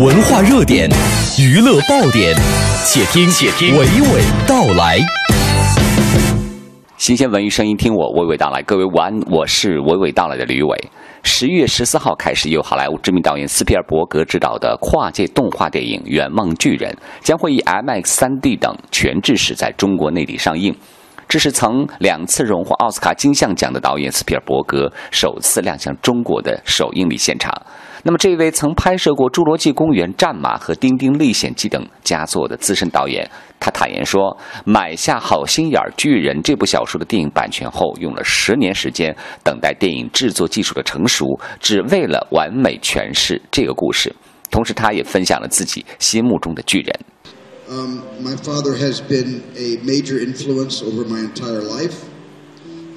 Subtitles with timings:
[0.00, 0.88] 文化热点，
[1.38, 2.34] 娱乐爆点，
[2.86, 4.98] 且听且听娓娓道来。
[6.96, 8.62] 新鲜文娱声音，听我娓娓道来。
[8.62, 10.90] 各位午安，我是娓娓道来的吕伟。
[11.22, 16.90] 十一月十四号开始，由好莱坞知名导演斯皮尔伯格执导的跨界动画电影《圆梦巨人》
[17.22, 20.74] 将会以 IMAX 3D 等全制式在中国内地上映。
[21.28, 27.52] 这是曾两次荣获奥斯卡金像奖的导演斯皮尔伯格首次亮相中国的首映礼现场。
[28.02, 41.26] 那么，这位曾拍摄过《侏罗纪公园》《战马》和《丁丁历险记》等佳作的资深导演，他坦言说，买下《好心眼儿巨人》这部小说的电影版权后，用了十年时间等待电影制作技术的成熟，
[41.60, 44.14] 只为了完美诠释这个故事。
[44.50, 47.00] 同时，他也分享了自己心目中的巨人。
[47.68, 51.94] Um, my father has been a major influence over my entire life.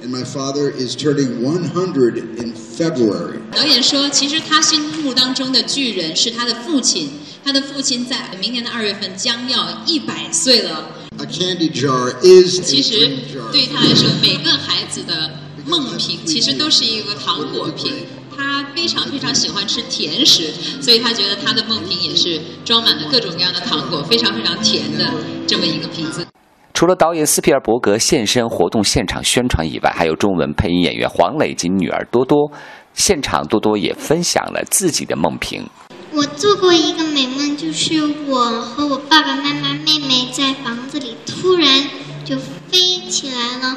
[0.04, 3.40] And my father is turning 100 in February.
[3.52, 7.08] 导演说，其实他心目当中的巨人是他的父亲，
[7.42, 10.90] 他的父亲在明年的二月份将要一百岁了。
[11.16, 13.50] A candy jar is 其 a 实 dream jar.
[13.50, 17.94] 对于他来说，每个孩子的梦瓶其实都是一个糖果瓶。
[18.36, 20.50] 他非常非常喜欢吃甜食，
[20.82, 25.14] 所以他觉得他的梦瓶也是装满了各种各样的糖果，非常非常甜的
[25.46, 26.26] 这么一个瓶子。
[26.74, 32.50] 除了导演斯皮尔伯格现身活动现场宣传以外，还有中文配音演员黄磊及女儿多多。
[32.94, 35.64] 现场多多也分享了自己的梦评。
[36.12, 41.84] 我做过一个美梦，就是我和我爸爸妈妈、妹妹在房子里突然
[42.24, 43.76] 就飞起来了，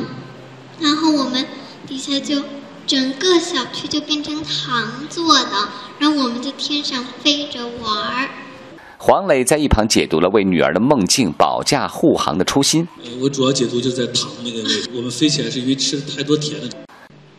[0.79, 1.45] 然后我们
[1.85, 2.41] 底下就
[2.87, 8.29] 整个小区就变成糖做的，然后我们在天上飞着玩儿。
[8.99, 12.87] 黄磊在一旁解读了为女儿的梦境保驾护航的初心。
[13.21, 14.89] 我主要解读就在糖那个位置。
[14.95, 16.67] 我们飞起来是因为吃了太多甜的，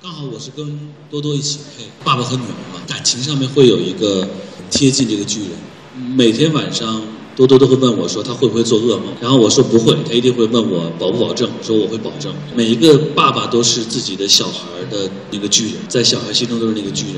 [0.00, 5.50] 刚好我是跟多多一起配，爸爸和女儿嘛，感情上面会有一个很贴近这个巨人。
[6.14, 7.02] 每天晚上
[7.34, 12.32] 多多都会问我说他会不会做噩梦，然后我说不会，他一定会问我保不保证，我说我会保证。
[12.54, 17.16] 每一个爸爸都是自己的小孩的那个巨人，在小孩心中都是那个巨人，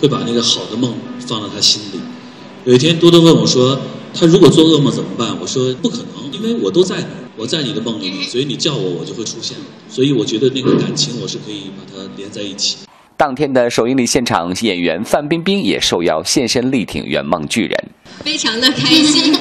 [0.00, 2.00] 会把那个好的梦放到他心里。
[2.64, 3.76] 有一天，多多问我说
[4.14, 7.06] ：“他如果做噩梦怎么办？”我说：“不可能，因为我都在你，
[7.36, 9.56] 我在你的梦里面，所以你叫我，我就会出现。
[9.88, 12.76] 所以我觉得那个感情，我是可以把它连在一起。”
[13.16, 17.84] 当天的首映礼现场，演员范冰冰也受邀现身力挺《圆梦巨人》。
[18.24, 19.34] 非常的开心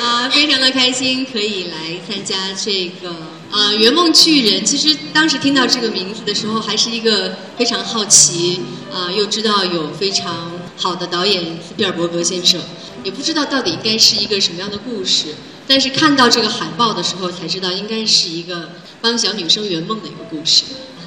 [0.00, 3.14] 啊，非常的开心可以来参加这个
[3.50, 4.60] 呃《圆梦巨人》。
[4.64, 8.60] 其实当时听到这个名字的时候，还是一个非常好奇
[8.92, 12.60] 啊，又知道有非常好的导演斯皮尔伯格先生，
[13.02, 15.34] 也不知道到底应该是一个什么样的故事。
[15.66, 18.70] 但是看到这个海报的时候，才知道应该是一个
[19.00, 20.64] 帮小女生圆梦的一个故事。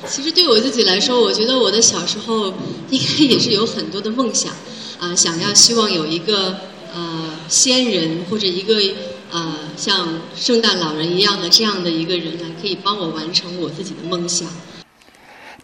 [0.07, 2.53] 其实对我自己来说，我觉得我的小时候
[2.89, 4.53] 应该也是有很多的梦想
[4.99, 6.57] 啊，想要希望有一个。
[6.91, 8.73] 呃，仙人或者一个
[9.29, 14.47] 呃像圣诞老人一样的这样的一个人来，可以帮我完成我自己的梦想。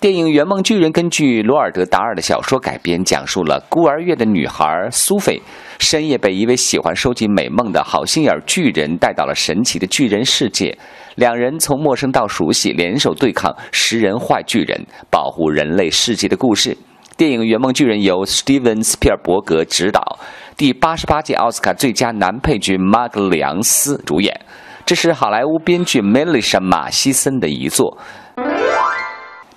[0.01, 5.41] 电影《圆梦巨人》根据罗尔德·达尔的小说改编，讲述了孤儿院的女孩苏菲
[5.79, 10.77] 深夜被一位喜欢收集美梦的好心眼巨人带到了神奇的巨人世界。
[11.15, 16.77] 两人从陌生到熟悉，联手对抗食人坏巨人，保护人类世界的故事。
[17.17, 20.19] 电影《圆梦巨人》由史蒂文·斯皮尔伯格执导。
[20.57, 24.41] 第八十八届奥斯卡最佳男配角马格里昂斯主演，
[24.85, 27.97] 这是好莱坞编剧梅丽莎·马西森的遗作。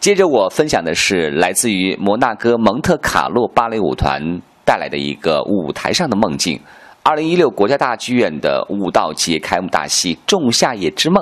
[0.01, 6.61] 接着我分享的是来自于摩纳哥蒙特卡洛芭蕾舞团带来的一个舞台上的梦境。
[7.03, 11.21] 二零一六国家大剧院的舞蹈节开幕大戏《仲夏夜之梦》，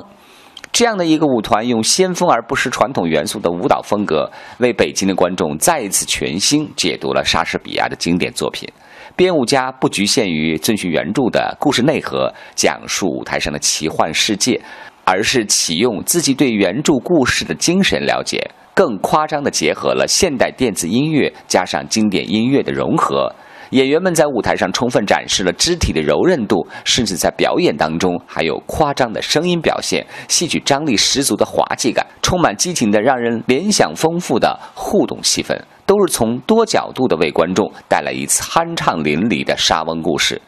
[0.73, 8.69] 这样的一个舞团用先锋而不失传统元素的舞蹈风格，为北京的观众再一次全新解读了莎士比亚的经典作品。
[9.17, 14.61] 编舞家不局限于遵循原著的故事内核，讲述舞台上的奇幻世界，
[15.05, 23.35] 而是启用自己对原著故事的精神了解，更夸张地结合了现代电子音乐加上经典音乐的融合。
[23.71, 40.39] 演员们在舞台上充分展示了肢体的柔韧度，甚至在表演当中还有夸张的声音表现，戏曲张力十足的滑稽感，充满激情的让人联想丰富的互动戏份，都是从多角度的为观众带来一次酣畅淋漓的莎翁故事。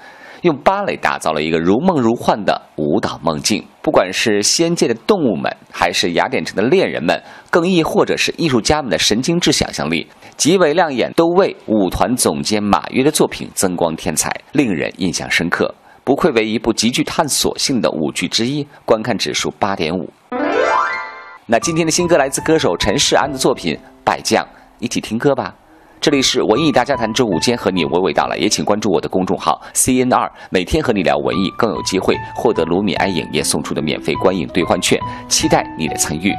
[0.43, 3.65] 用芭蕾打造了一个如梦如幻的舞蹈梦境。
[3.83, 10.07] 不管是仙界的动物们，还是雅典城的恋人们，更亦或者是艺术家们的神经质想象力，
[10.37, 15.75] 极为亮眼，都为舞团总监马约的作品增光添彩，令人印象深刻。
[16.05, 20.11] 不愧为一部极具探索性的舞剧之一，观看指数八点五。
[21.47, 23.75] 那今天的新歌来自歌手陈世安的作品
[24.05, 24.45] 《败将》，
[24.79, 25.55] 一起听歌吧。
[26.01, 34.99] 这里是文艺大家谈，周五间和你娓娓道来，也请关注我的公众号 CNR，每天和你聊文艺，更有机会获得卢米埃影业送出的免费观影兑换券，
[35.29, 36.33] 期待你的参与。